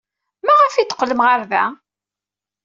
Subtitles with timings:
[0.45, 1.63] Maɣef ay d-teqqlem ɣer da?